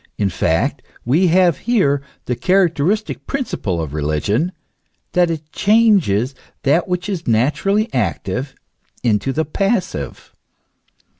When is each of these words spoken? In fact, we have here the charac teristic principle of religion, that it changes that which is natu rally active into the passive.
In 0.17 0.29
fact, 0.29 0.81
we 1.05 1.27
have 1.27 1.59
here 1.69 2.01
the 2.25 2.35
charac 2.35 2.73
teristic 2.73 3.27
principle 3.27 3.79
of 3.79 3.93
religion, 3.93 4.51
that 5.11 5.29
it 5.29 5.51
changes 5.51 6.33
that 6.63 6.87
which 6.87 7.07
is 7.07 7.27
natu 7.29 7.65
rally 7.65 7.87
active 7.93 8.55
into 9.03 9.31
the 9.31 9.45
passive. 9.45 10.33